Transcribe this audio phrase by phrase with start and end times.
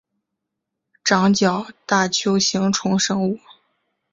[1.03, 3.39] 长角大锹形虫生物。